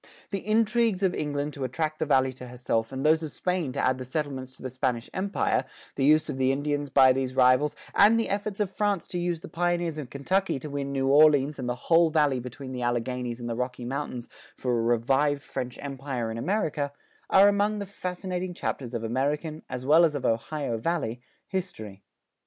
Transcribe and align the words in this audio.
The 0.31 0.39
intrigues 0.39 1.03
of 1.03 1.13
England 1.13 1.53
to 1.53 1.63
attract 1.63 1.99
the 1.99 2.07
Valley 2.07 2.33
to 2.33 2.47
herself 2.47 2.91
and 2.91 3.05
those 3.05 3.21
of 3.21 3.29
Spain 3.31 3.71
to 3.73 3.79
add 3.79 3.99
the 3.99 4.03
settlements 4.03 4.51
to 4.57 4.63
the 4.63 4.69
Spanish 4.71 5.11
Empire, 5.13 5.63
the 5.93 6.03
use 6.03 6.27
of 6.27 6.39
the 6.39 6.51
Indians 6.51 6.89
by 6.89 7.13
these 7.13 7.35
rivals, 7.35 7.75
and 7.93 8.19
the 8.19 8.27
efforts 8.27 8.59
of 8.59 8.71
France 8.71 9.05
to 9.09 9.19
use 9.19 9.41
the 9.41 9.47
pioneers 9.47 9.99
of 9.99 10.09
Kentucky 10.09 10.57
to 10.57 10.71
win 10.71 10.91
New 10.91 11.05
Orleans 11.07 11.59
and 11.59 11.69
the 11.69 11.75
whole 11.75 12.09
Valley 12.09 12.39
between 12.39 12.71
the 12.71 12.81
Alleghanies 12.81 13.39
and 13.39 13.47
the 13.47 13.53
Rocky 13.55 13.85
Mountains 13.85 14.27
for 14.57 14.71
a 14.71 14.81
revived 14.81 15.43
French 15.43 15.77
Empire 15.79 16.31
in 16.31 16.37
America, 16.39 16.91
are 17.29 17.47
among 17.47 17.77
the 17.77 17.85
fascinating 17.85 18.55
chapters 18.55 18.95
of 18.95 19.03
American, 19.03 19.61
as 19.69 19.85
well 19.85 20.03
as 20.03 20.15
of 20.15 20.25
Ohio 20.25 20.79
Valley, 20.79 21.21
history. 21.47 22.01